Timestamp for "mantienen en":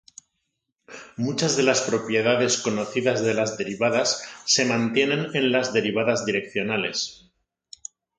4.65-5.51